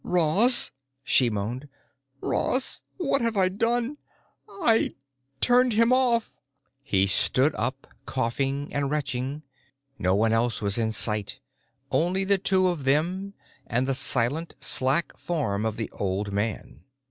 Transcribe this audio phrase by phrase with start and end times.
[0.03, 0.71] "Ross!"
[1.03, 1.69] she moaned.
[2.21, 3.97] "Ross, what have I done?
[4.49, 4.89] I
[5.41, 6.39] turned him off!"
[6.81, 9.43] He stood up, coughing and retching.
[9.99, 11.39] No one else was in sight,
[11.91, 13.35] only the two of them
[13.67, 16.83] and the silent, slack form of the old man.